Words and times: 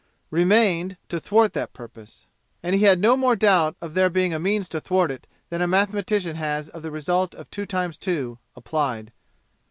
Remained, 0.31 0.97
to 1.09 1.19
thwart 1.19 1.53
that 1.53 1.73
purpose. 1.73 2.25
And 2.63 2.73
he 2.73 2.85
had 2.85 2.97
no 2.99 3.15
more 3.15 3.35
doubt 3.35 3.75
of 3.81 3.93
there 3.93 4.09
being 4.09 4.33
a 4.33 4.39
means 4.39 4.67
to 4.69 4.81
thwart 4.81 5.11
it 5.11 5.27
than 5.51 5.61
a 5.61 5.67
mathematician 5.67 6.37
has 6.37 6.69
of 6.69 6.81
the 6.81 6.89
result 6.89 7.35
of 7.35 7.51
two 7.51 7.67
times 7.67 7.97
two, 7.99 8.39
applied. 8.55 9.11